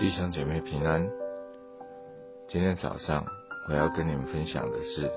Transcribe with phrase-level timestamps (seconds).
[0.00, 1.06] 弟兄姐妹平安。
[2.48, 3.22] 今天早上
[3.68, 5.06] 我要跟你们分享的是《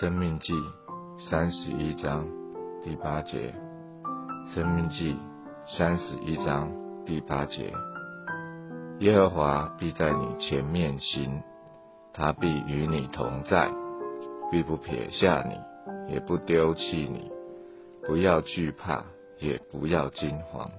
[0.00, 0.54] 生命记》
[1.28, 2.26] 三十一章
[2.82, 3.54] 第八节，
[4.54, 5.14] 《生命记》
[5.76, 6.72] 三十一章
[7.04, 7.74] 第八节：
[9.00, 11.42] 耶和华必在你前面行，
[12.14, 13.70] 他必与你同在，
[14.50, 17.30] 必不撇下你，也不丢弃你。
[18.06, 19.04] 不要惧怕，
[19.40, 20.70] 也不要惊慌。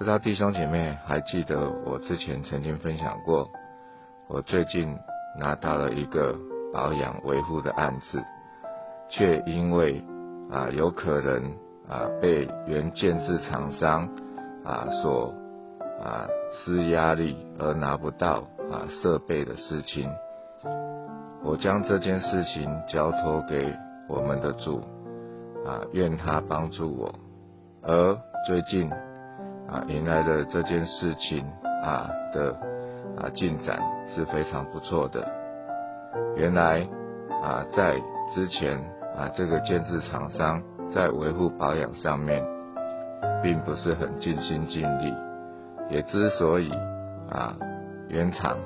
[0.00, 3.46] 不知道弟兄姐妹还记得我之前曾经分享过，
[4.28, 4.96] 我最近
[5.38, 6.34] 拿到了一个
[6.72, 8.18] 保养维护的案子，
[9.10, 10.02] 却因为
[10.50, 11.52] 啊有可能
[11.86, 14.08] 啊被原建制厂商
[14.64, 15.34] 啊所
[16.02, 18.42] 啊施压力而拿不到
[18.72, 20.10] 啊设备的事情，
[21.44, 23.76] 我将这件事情交托给
[24.08, 24.80] 我们的主
[25.66, 27.14] 啊，愿他帮助我。
[27.82, 28.90] 而最近。
[29.70, 31.46] 啊，迎来的这件事情
[31.84, 32.52] 啊的
[33.16, 33.80] 啊进展
[34.12, 35.24] 是非常不错的。
[36.34, 36.84] 原来
[37.40, 37.94] 啊，在
[38.34, 38.76] 之前
[39.16, 40.60] 啊，这个建制厂商
[40.92, 42.44] 在维护保养上面，
[43.44, 45.14] 并不是很尽心尽力。
[45.88, 46.72] 也之所以
[47.30, 47.56] 啊，
[48.08, 48.56] 原厂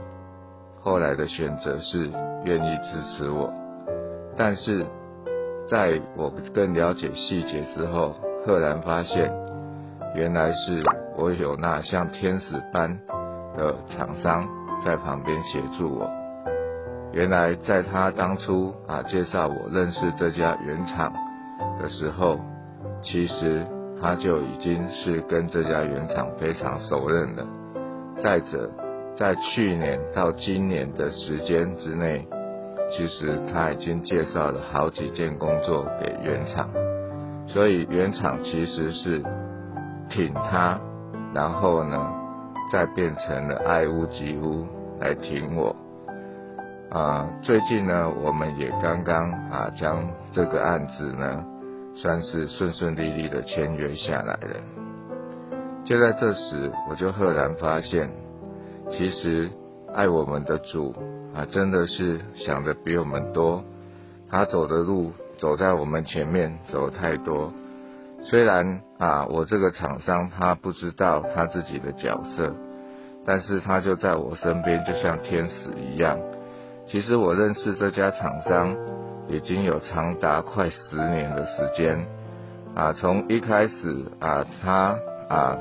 [0.80, 2.10] 后来的选择是
[2.44, 3.52] 愿意支持我，
[4.38, 4.86] 但是
[5.68, 8.14] 在我更了解细节之后，
[8.46, 9.30] 赫然发现。
[10.14, 10.80] 原来是
[11.16, 12.96] 我有那像天使般
[13.56, 14.46] 的厂商
[14.84, 16.08] 在旁边协助我。
[17.12, 21.12] 原来在他当初啊介绍我认识这家原厂
[21.80, 22.38] 的时候，
[23.02, 23.66] 其实
[24.00, 27.44] 他就已经是跟这家原厂非常熟认了。
[28.22, 28.70] 再者，
[29.16, 32.24] 在去年到今年的时间之内，
[32.88, 36.70] 其实他已经介绍了好几件工作给原厂，
[37.48, 39.20] 所以原厂其实是。
[40.08, 40.78] 挺他，
[41.34, 42.12] 然后呢，
[42.72, 44.66] 再变成了爱屋及乌
[45.00, 45.74] 来挺我。
[46.90, 51.44] 啊，最近呢，我们也刚刚啊将这个案子呢，
[51.96, 54.56] 算是顺顺利利的签约下来了。
[55.84, 58.08] 就在这时，我就赫然发现，
[58.90, 59.50] 其实
[59.92, 60.94] 爱我们的主
[61.34, 63.62] 啊，真的是想的比我们多。
[64.30, 67.52] 他走的路，走在我们前面，走太多。
[68.26, 72.54] 虽然啊，我这个厂商他不知道他自己的角色，
[73.26, 76.18] 但是他就在我身边，就像天使一样。
[76.86, 78.74] 其实我认识这家厂商
[79.28, 82.06] 已经有长达快十年的时间
[82.74, 84.96] 啊，从一开始啊，他
[85.28, 85.58] 啊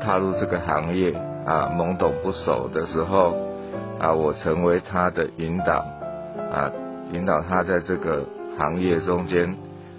[0.00, 1.12] 踏入这个行业
[1.44, 3.36] 啊懵懂不熟的时候
[3.98, 5.84] 啊，我成为他的引导
[6.52, 6.70] 啊，
[7.12, 8.24] 引导他在这个
[8.56, 9.56] 行业中间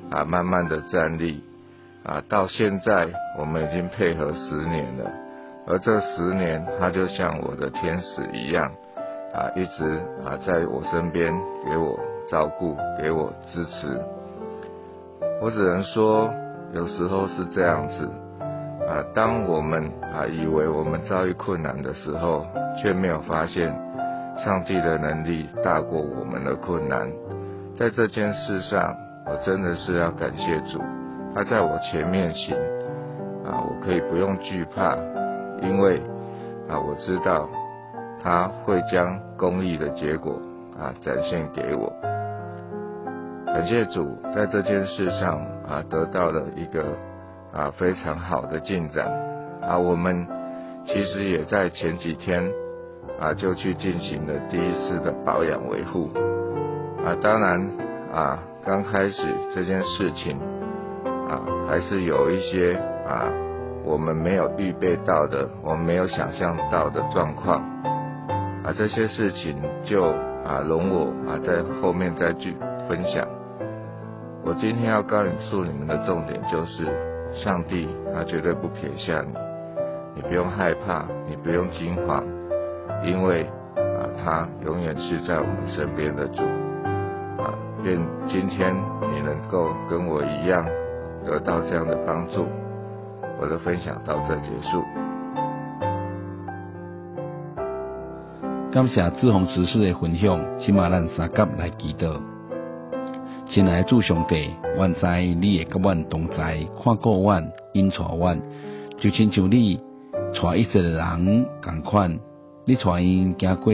[0.09, 1.43] 啊慢慢的站立。
[2.09, 5.11] 啊，到现在我们已经配合十年了，
[5.67, 8.71] 而这十年他就像我的天使一样，
[9.31, 11.31] 啊，一直啊在我身边
[11.69, 11.99] 给我
[12.31, 14.01] 照顾，给我支持。
[15.39, 16.33] 我只能说，
[16.73, 18.09] 有时候是这样子，
[18.87, 22.43] 啊，当我们啊以为我们遭遇困难的时候，
[22.81, 23.67] 却没有发现
[24.43, 27.07] 上帝的能力大过我们的困难。
[27.77, 28.95] 在这件事上，
[29.27, 30.81] 我真的是要感谢主。
[31.35, 32.55] 他在我前面行，
[33.45, 34.97] 啊，我可以不用惧怕，
[35.61, 36.01] 因为
[36.67, 37.47] 啊，我知道
[38.21, 40.41] 他会将公益的结果
[40.77, 41.93] 啊展现给我。
[43.45, 46.97] 感谢主，在这件事上啊得到了一个
[47.53, 49.07] 啊非常好的进展
[49.61, 49.77] 啊。
[49.77, 50.27] 我们
[50.85, 52.43] 其实也在前几天
[53.19, 56.09] 啊就去进行了第一次的保养维护
[57.05, 57.15] 啊。
[57.21, 57.71] 当然
[58.13, 59.21] 啊，刚开始
[59.53, 60.39] 这件事情。
[61.29, 62.73] 啊，还是有一些
[63.07, 63.29] 啊，
[63.83, 67.61] 我们没有预备到的，我们没有想象到的状况
[68.63, 70.05] 啊，这些事情就
[70.43, 72.57] 啊，容我啊，在后面再去
[72.87, 73.27] 分享。
[74.43, 76.87] 我今天要告诉你们的重点就是，
[77.35, 79.33] 上帝他绝对不撇下你，
[80.15, 82.23] 你不用害怕，你不用惊慌，
[83.05, 83.43] 因为
[83.75, 86.41] 啊，他永远是在我们身边的主
[87.37, 87.53] 啊。
[87.83, 88.75] 愿今天
[89.13, 90.65] 你能够跟我一样。
[91.25, 92.47] 得到这样的帮助，
[93.39, 94.83] 我的分享到这结束。
[98.71, 102.19] 感谢志宏执事的分享，请马咱三甲来祈祷。
[103.47, 108.39] 亲爱的主上帝，愿在你会甲阮同在，看过阮，引带阮，
[108.97, 109.81] 就亲像你
[110.39, 112.19] 带一切人共款，
[112.65, 113.73] 你带因行过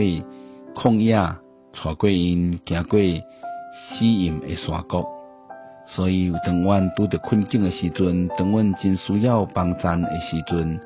[0.74, 5.15] 旷野，带过因行过死荫的山谷。
[5.88, 10.80] 所以当阮拄着困境的时阵，当阮真需要帮助的时阵，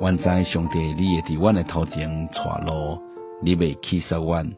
[0.00, 2.98] 阮知上帝你会伫阮的头前带路，
[3.42, 4.50] 你袂弃杀阮，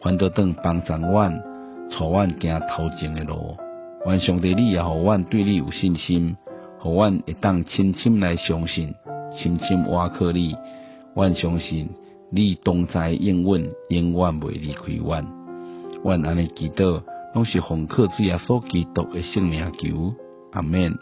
[0.00, 1.42] 反倒当帮助阮，
[1.90, 3.56] 带阮行头前的路。
[4.06, 6.36] 愿上帝你也互阮对你有信心，
[6.78, 8.94] 互阮会当深深来相信，
[9.36, 10.56] 深深挖靠你。
[11.14, 11.90] 阮相信
[12.30, 15.26] 你同在应允，永远袂离开阮。
[16.04, 17.02] 阮安尼祈祷。
[17.32, 20.14] 拢是红客主耶稣基督的圣名求，
[20.52, 20.94] 阿免。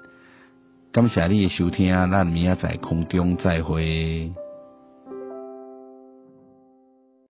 [0.93, 4.33] 感谢你诶收听，咱明仔载空中再会。